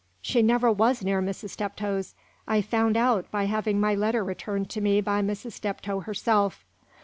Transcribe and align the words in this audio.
She 0.19 0.41
never 0.41 0.71
was 0.71 1.03
near 1.03 1.21
Mrs. 1.21 1.49
Steptoe's. 1.51 2.15
I 2.47 2.63
found 2.63 2.97
out, 2.97 3.29
by 3.29 3.43
having 3.43 3.79
my 3.79 3.93
letter 3.93 4.23
returned 4.23 4.67
to 4.71 4.81
me 4.81 4.99
by 4.99 5.21
Mrs. 5.21 5.51
Steptoe 5.51 5.99
herself. 5.99 6.65